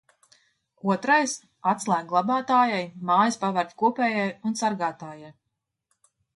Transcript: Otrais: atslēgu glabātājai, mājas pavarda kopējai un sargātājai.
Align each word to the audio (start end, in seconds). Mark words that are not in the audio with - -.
Otrais: 0.93 1.35
atslēgu 1.73 2.09
glabātājai, 2.15 2.81
mājas 3.11 3.39
pavarda 3.45 3.79
kopējai 3.85 4.27
un 4.51 4.61
sargātājai. 4.65 5.33